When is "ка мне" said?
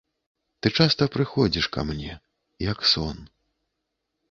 1.77-2.17